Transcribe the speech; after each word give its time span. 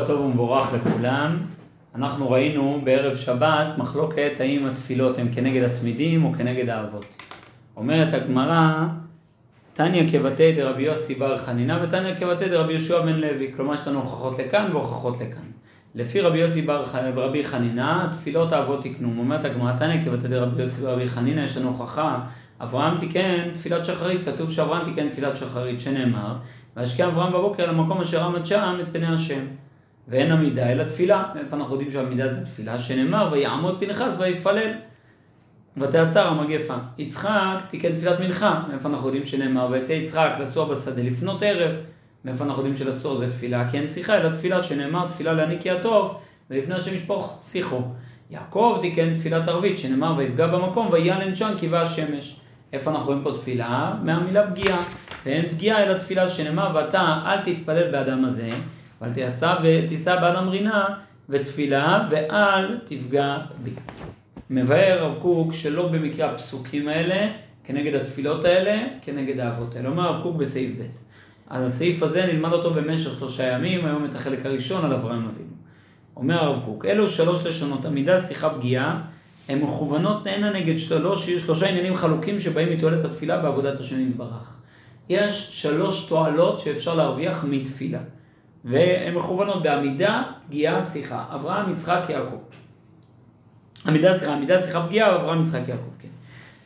טוב 0.00 0.20
ומבורך 0.20 0.72
לכולם. 0.72 1.38
אנחנו 1.94 2.30
ראינו 2.30 2.80
בערב 2.84 3.16
שבת 3.16 3.66
מחלוקת 3.78 4.32
האם 4.38 4.66
התפילות 4.66 5.18
הן 5.18 5.26
כנגד 5.34 5.62
התמידים 5.62 6.24
או 6.24 6.32
כנגד 6.32 6.68
האבות. 6.68 7.04
אומרת 7.76 8.14
הגמרא, 8.14 8.86
תניא 9.74 10.12
כבתי 10.12 10.52
דרבי 10.52 10.82
יוסי 10.82 11.14
בר 11.14 11.38
חנינה 11.38 11.84
ותניא 11.84 12.14
כבתי 12.14 12.48
דרבי 12.48 12.72
יהושע 12.72 13.02
בן 13.02 13.20
לוי. 13.20 13.52
כלומר 13.56 13.74
יש 13.74 13.88
לנו 13.88 13.98
הוכחות 13.98 14.38
לכאן 14.38 14.70
והוכחות 14.72 15.16
לכאן. 15.16 15.50
לפי 15.94 16.20
רבי 16.20 16.38
יוסי 16.38 16.62
בר 16.62 16.84
רבי 17.14 17.44
חנינה, 17.44 18.08
תפילות 18.12 18.52
האבות 18.52 18.82
תקנו. 18.82 19.08
אומרת 19.18 19.44
הגמרא, 19.44 19.72
תניא 19.78 20.04
כבתי 20.04 20.28
דרבי 20.28 20.62
יוסי 20.62 20.82
בר 20.82 20.92
רבי 20.92 21.08
חנינה, 21.08 21.44
יש 21.44 21.56
לנו 21.56 21.68
הוכחה. 21.68 22.20
אברהם 22.60 23.00
תיקן 23.00 23.50
תפילת 23.54 23.84
שחרית, 23.84 24.20
כתוב 24.24 24.50
שאברהם 24.50 24.84
תיקן 24.84 25.08
תפילת 25.08 25.36
שחרית, 25.36 25.80
שנאמר, 25.80 26.34
והשקיע 26.76 27.06
אברהם 27.06 27.32
בבוקר 27.32 27.70
למקום 27.70 28.00
אשר 28.00 28.24
עמד 28.24 28.46
שם 28.46 28.78
את 28.82 28.86
פני 28.92 29.06
השם. 29.06 29.44
ואין 30.08 30.32
עמידה 30.32 30.72
אלא 30.72 30.84
תפילה. 30.84 31.24
מאיפה 31.34 31.56
אנחנו 31.56 31.74
יודעים 31.74 31.90
שעמידה 31.90 32.32
זה 32.32 32.46
תפילה? 32.46 32.80
שנאמר, 32.80 33.28
ויעמוד 33.32 33.80
פנחס 33.80 34.16
ויפלל. 34.18 34.72
ותעצר 35.76 36.28
המגפה. 36.28 36.74
יצחק 36.98 37.58
תיקן 37.68 37.92
תפילת 37.92 38.20
מנחה. 38.20 38.62
מאיפה 38.70 38.88
אנחנו 38.88 39.06
יודעים 39.06 39.24
שנאמר, 39.24 39.68
ויצא 39.70 39.92
יצחק 39.92 40.32
לסוע 40.40 40.64
בשדה 40.64 41.02
לפנות 41.02 41.42
ערב. 41.42 41.76
מאיפה 42.24 42.44
אנחנו 42.44 42.62
יודעים 42.62 42.76
שלסוע 42.76 43.16
זה 43.16 43.30
תפילה? 43.30 43.70
כי 43.70 43.78
אין 43.78 43.88
שיחה 43.88 44.16
אלא 44.16 44.28
תפילה 44.28 44.62
שנאמר 44.62 45.08
תפילה 45.08 45.32
להניק 45.32 45.62
כי 45.62 45.70
הטוב, 45.70 46.14
ולפני 46.50 46.74
השם 46.74 46.94
ישפוך 46.94 47.38
שיחו. 47.40 47.80
יעקב 48.30 48.78
תיקן 48.80 49.14
תפילת 49.14 49.48
ערבית, 49.48 49.78
שנאמר 49.78 50.14
ויפגע 50.16 50.46
במקום 50.46 50.88
ויעלן 50.92 51.36
שם 51.36 51.50
כי 51.60 51.68
בא 51.68 51.82
השמש. 51.82 52.36
איפה 52.72 52.90
אנחנו 52.90 53.06
רואים 53.06 53.22
פה 53.22 53.32
תפילה? 53.32 53.94
מהמילה 54.02 54.50
פגיעה. 54.50 54.84
ואין 55.26 55.48
פגיעה 55.48 55.82
אלא 55.82 55.98
תפילה 55.98 56.28
שנאמר, 56.28 56.70
ואתה 56.74 57.22
אל 57.26 57.38
תתפלל 57.38 57.90
באדם 57.90 58.24
הזה. 58.24 58.50
אבל 59.02 59.12
תישא, 59.12 59.54
ותישא 59.64 60.20
באדם 60.20 60.48
רינה 60.48 60.84
ותפילה 61.28 62.08
ואל 62.10 62.78
תפגע 62.84 63.38
בי. 63.62 63.70
מבאר 64.50 64.98
הרב 65.00 65.18
קוק 65.22 65.52
שלא 65.52 65.88
במקרה 65.88 66.30
הפסוקים 66.30 66.88
האלה, 66.88 67.32
כנגד 67.64 67.94
התפילות 67.94 68.44
האלה, 68.44 68.82
כנגד 69.02 69.40
האבות 69.40 69.76
האלה. 69.76 69.88
אומר 69.88 70.02
הרב 70.02 70.22
קוק 70.22 70.36
בסעיף 70.36 70.70
ב'. 70.78 70.82
אז 71.50 71.72
הסעיף 71.72 72.02
הזה 72.02 72.26
נלמד 72.26 72.52
אותו 72.52 72.74
במשך 72.74 73.14
שלושה 73.18 73.46
ימים, 73.46 73.86
היום 73.86 74.04
את 74.04 74.14
החלק 74.14 74.46
הראשון 74.46 74.84
על 74.84 74.92
אברהם 74.92 75.28
אבינו. 75.28 75.54
אומר 76.16 76.44
הרב 76.44 76.64
קוק, 76.64 76.84
אלו 76.84 77.08
שלוש 77.08 77.46
לשונות, 77.46 77.84
עמידה, 77.84 78.20
שיחה, 78.20 78.50
פגיעה, 78.50 79.02
הן 79.48 79.58
מכוונות 79.58 80.24
נהנה 80.26 80.50
נגד 80.50 80.78
שלוש, 80.78 81.30
שלושה 81.30 81.68
עניינים 81.68 81.96
חלוקים 81.96 82.40
שבאים 82.40 82.72
מתועלת 82.72 83.04
התפילה 83.04 83.38
בעבודת 83.38 83.80
השם 83.80 84.08
יתברך. 84.08 84.56
יש 85.08 85.62
שלוש 85.62 86.06
תועלות 86.08 86.60
שאפשר 86.60 86.94
להרוויח 86.94 87.44
מתפילה. 87.48 87.98
והן 88.64 89.14
מכוונות 89.14 89.62
בעמידה, 89.62 90.22
פגיעה, 90.46 90.82
שיחה. 90.82 91.24
אברהם, 91.34 91.72
יצחק, 91.72 92.00
יעקב. 92.08 92.36
עמידה, 93.86 94.18
שיחה, 94.18 94.34
עמידה, 94.34 94.62
שיחה, 94.62 94.86
פגיעה, 94.86 95.14
אברהם, 95.16 95.42
יצחק, 95.42 95.68
יעקב, 95.68 95.90
כן. 95.98 96.08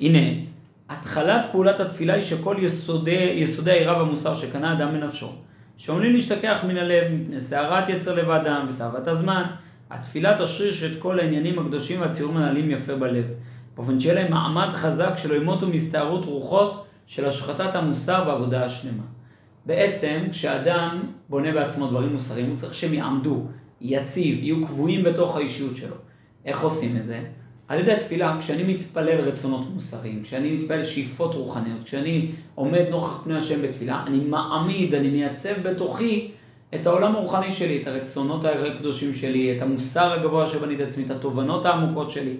הנה, 0.00 0.40
התחלת 0.88 1.46
פעולת 1.52 1.80
התפילה 1.80 2.14
היא 2.14 2.24
שכל 2.24 2.56
יסודי, 2.58 3.34
יסודי 3.36 3.70
היראה 3.70 4.02
והמוסר 4.02 4.34
שקנה 4.34 4.72
אדם 4.72 4.92
בנפשו, 4.92 5.32
שעומדים 5.76 6.12
להשתכח 6.12 6.64
מן 6.68 6.76
הלב 6.76 7.12
מפני 7.12 7.40
סערת 7.40 7.88
יצר 7.88 8.14
לב 8.14 8.30
האדם 8.30 8.66
ותאוות 8.74 9.08
הזמן, 9.08 9.42
התפילה 9.90 10.38
תשריש 10.42 10.84
את 10.84 10.98
כל 10.98 11.20
העניינים 11.20 11.58
הקדושים 11.58 12.00
והציורים 12.00 12.36
הנעלים 12.36 12.70
יפה 12.70 12.94
בלב, 12.94 13.24
באופן 13.76 14.00
שיהיה 14.00 14.14
להם 14.14 14.30
מעמד 14.30 14.68
חזק 14.72 15.12
שלא 15.16 15.34
ימותו 15.34 15.66
מסתערות 15.66 16.24
רוחות 16.24 16.84
של 17.06 17.28
השחתת 17.28 17.74
המוסר 17.74 18.24
והעבודה 18.26 18.64
השלמה. 18.64 19.02
בעצם 19.66 20.20
כשאדם 20.30 21.00
בונה 21.28 21.52
בעצמו 21.52 21.86
דברים 21.86 22.12
מוסריים, 22.12 22.48
הוא 22.48 22.56
צריך 22.56 22.74
שהם 22.74 22.94
יעמדו, 22.94 23.46
יציב, 23.80 24.38
יהיו 24.42 24.66
קבועים 24.66 25.04
בתוך 25.04 25.36
האישיות 25.36 25.76
שלו. 25.76 25.96
איך 26.44 26.60
עושים 26.60 26.96
את 26.96 27.06
זה? 27.06 27.20
על 27.68 27.80
ידי 27.80 27.92
התפילה, 27.92 28.36
כשאני 28.40 28.74
מתפלל 28.74 29.20
רצונות 29.20 29.66
מוסריים, 29.74 30.22
כשאני 30.22 30.56
מתפלל 30.56 30.84
שאיפות 30.84 31.34
רוחניות, 31.34 31.84
כשאני 31.84 32.30
עומד 32.54 32.82
נוכח 32.90 33.20
פני 33.24 33.36
השם 33.36 33.62
בתפילה, 33.62 34.02
אני 34.06 34.18
מעמיד, 34.18 34.94
אני 34.94 35.08
מייצב 35.08 35.62
בתוכי 35.62 36.30
את 36.74 36.86
העולם 36.86 37.16
הרוחני 37.16 37.52
שלי, 37.52 37.82
את 37.82 37.86
הרצונות 37.86 38.44
הקדושים 38.44 39.14
שלי, 39.14 39.56
את 39.56 39.62
המוסר 39.62 40.12
הגבוה 40.12 40.46
שבניתי 40.46 40.82
עצמי, 40.82 41.04
את 41.04 41.10
התובנות 41.10 41.66
העמוקות 41.66 42.10
שלי. 42.10 42.34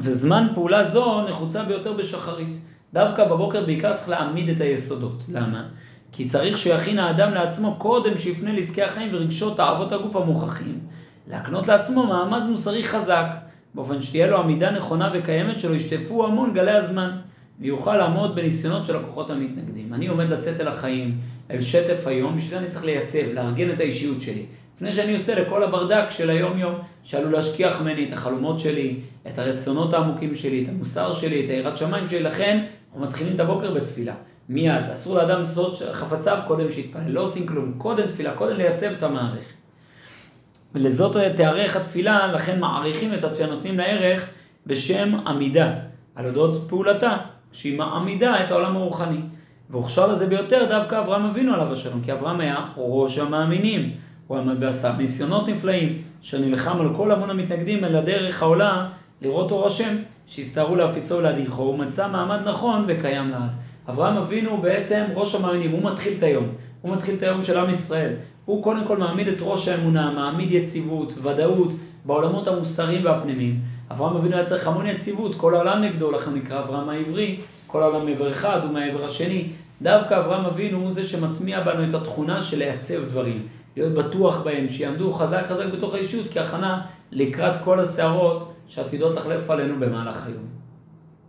וזמן 0.00 0.46
פעולה 0.54 0.84
זו 0.84 1.22
נחוצה 1.28 1.64
ביותר 1.64 1.92
בשחרית. 1.92 2.58
דווקא 2.92 3.24
בבוקר 3.24 3.66
בעיקר 3.66 3.96
צריך 3.96 4.08
להעמיד 4.08 4.48
את 4.48 4.60
היסודות. 4.60 5.22
למה? 5.28 5.68
כי 6.16 6.28
צריך 6.28 6.58
שיכין 6.58 6.98
האדם 6.98 7.34
לעצמו 7.34 7.74
קודם 7.78 8.18
שיפנה 8.18 8.52
לעסקי 8.52 8.82
החיים 8.82 9.08
ורגשות 9.12 9.56
תאוות 9.56 9.92
הגוף 9.92 10.16
המוכחים, 10.16 10.78
להקנות 11.30 11.68
לעצמו 11.68 12.06
מעמד 12.06 12.42
מוסרי 12.42 12.84
חזק, 12.84 13.26
באופן 13.74 14.02
שתהיה 14.02 14.26
לו 14.26 14.38
עמידה 14.38 14.70
נכונה 14.70 15.10
וקיימת 15.14 15.58
שלא 15.58 15.74
ישטפו 15.74 16.26
המון 16.26 16.54
גלי 16.54 16.70
הזמן, 16.70 17.10
ויוכל 17.60 17.96
לעמוד 17.96 18.34
בניסיונות 18.34 18.84
של 18.84 18.96
הכוחות 18.96 19.30
המתנגדים. 19.30 19.94
אני 19.94 20.06
עומד 20.06 20.28
לצאת 20.30 20.60
אל 20.60 20.68
החיים, 20.68 21.18
אל 21.50 21.62
שטף 21.62 22.06
היום, 22.06 22.36
בשביל 22.36 22.50
זה 22.50 22.58
אני 22.58 22.68
צריך 22.68 22.84
לייצב, 22.84 23.32
לארגן 23.34 23.70
את 23.70 23.80
האישיות 23.80 24.20
שלי. 24.20 24.46
לפני 24.76 24.92
שאני 24.92 25.12
יוצא 25.12 25.34
לכל 25.34 25.62
הברדק 25.62 26.10
של 26.10 26.30
היום-יום, 26.30 26.74
שעלול 27.02 27.32
להשכיח 27.32 27.80
ממני 27.80 28.08
את 28.08 28.12
החלומות 28.12 28.60
שלי, 28.60 28.96
את 29.26 29.38
הרצונות 29.38 29.94
העמוקים 29.94 30.36
שלי, 30.36 30.64
את 30.64 30.68
המוסר 30.68 31.12
שלי, 31.12 31.44
את 31.44 31.50
היראת 31.50 31.76
שמיים 31.76 32.08
שלי, 32.08 32.22
לכן 32.22 32.64
אנחנו 32.86 33.06
מתחילים 33.06 33.34
את 33.34 33.40
הבוקר 33.40 33.74
בתפילה. 33.74 34.14
מיד, 34.48 34.90
אסור 34.92 35.16
לאדם 35.16 35.40
לעשות 35.40 35.82
חפציו 35.92 36.38
קודם 36.46 36.70
שיתפלל, 36.70 37.08
לא 37.08 37.20
עושים 37.20 37.46
כלום, 37.46 37.72
קודם 37.78 38.06
תפילה, 38.06 38.34
קודם 38.34 38.56
לייצב 38.56 38.86
את 38.98 39.02
המערכת. 39.02 39.56
ולזאת 40.74 41.16
תיארך 41.36 41.76
התפילה, 41.76 42.32
לכן 42.32 42.60
מעריכים 42.60 43.14
את 43.14 43.24
התפילה, 43.24 43.48
נותנים 43.48 43.78
לה 43.78 43.84
ערך 43.84 44.28
בשם 44.66 45.14
עמידה, 45.26 45.72
על 46.14 46.26
אודות 46.26 46.68
פעולתה, 46.68 47.16
שהיא 47.52 47.78
מעמידה 47.78 48.44
את 48.44 48.50
העולם 48.50 48.76
הרוחני. 48.76 49.20
והוכשר 49.70 50.12
לזה 50.12 50.26
ביותר 50.26 50.66
דווקא 50.68 51.00
אברהם 51.00 51.24
אבינו 51.24 51.54
עליו 51.54 51.72
השלום, 51.72 52.00
כי 52.04 52.12
אברהם 52.12 52.40
היה 52.40 52.66
ראש 52.76 53.18
המאמינים, 53.18 53.90
הוא 54.26 54.38
עמד 54.38 54.60
בעשה 54.60 54.96
ניסיונות 54.98 55.48
נפלאים, 55.48 56.02
שנלחם 56.22 56.80
על 56.80 56.94
כל 56.96 57.12
המון 57.12 57.30
המתנגדים 57.30 57.84
אל 57.84 57.96
הדרך 57.96 58.42
העולה 58.42 58.88
לראות 59.22 59.50
אור 59.50 59.66
השם, 59.66 59.94
שהסתערו 60.26 60.76
להפיצו 60.76 61.14
ולהדיחו, 61.14 61.62
הוא 61.62 61.78
מצא 61.78 62.08
מעמד 62.08 62.40
נכון 62.44 62.84
וקיים 62.88 63.30
לעד. 63.30 63.65
אברהם 63.88 64.16
אבינו 64.16 64.58
בעצם 64.62 65.04
ראש 65.14 65.34
המאמינים, 65.34 65.70
הוא 65.70 65.90
מתחיל 65.90 66.12
את 66.18 66.22
היום, 66.22 66.46
הוא 66.82 66.92
מתחיל 66.96 67.14
את 67.14 67.22
היום 67.22 67.42
של 67.42 67.58
עם 67.58 67.70
ישראל. 67.70 68.12
הוא 68.44 68.62
קודם 68.62 68.84
כל 68.86 68.96
מעמיד 68.96 69.28
את 69.28 69.38
ראש 69.40 69.68
האמונה, 69.68 70.10
מעמיד 70.10 70.52
יציבות, 70.52 71.12
ודאות, 71.22 71.72
בעולמות 72.04 72.48
המוסריים 72.48 73.04
והפנימיים. 73.04 73.60
אברהם 73.90 74.16
אבינו 74.16 74.36
היה 74.36 74.44
צריך 74.44 74.66
המון 74.66 74.86
יציבות, 74.86 75.34
כל 75.34 75.54
העולם 75.54 75.82
נגדו, 75.82 76.10
לכן 76.10 76.34
נקרא 76.34 76.60
אברהם 76.60 76.88
העברי, 76.88 77.36
כל 77.66 77.82
העולם 77.82 78.06
מעבר 78.06 78.30
אחד 78.30 78.60
ומהעבר 78.68 79.04
השני. 79.04 79.48
דווקא 79.82 80.14
אברהם 80.18 80.44
אבינו 80.44 80.78
הוא 80.78 80.92
זה 80.92 81.06
שמטמיע 81.06 81.60
בנו 81.60 81.88
את 81.88 81.94
התכונה 81.94 82.42
של 82.42 82.58
לייצב 82.58 83.04
דברים, 83.04 83.46
להיות 83.76 83.92
בטוח 83.92 84.42
בהם, 84.42 84.68
שיעמדו 84.68 85.12
חזק 85.12 85.46
חזק 85.46 85.66
בתוך 85.66 85.94
האישות 85.94 86.26
כהכנה 86.32 86.82
לקראת 87.12 87.56
כל 87.64 87.80
הסערות 87.80 88.52
שעתידות 88.68 89.16
לחלף 89.16 89.50
עלינו 89.50 89.74
במהלך 89.80 90.26
היום. 90.26 90.65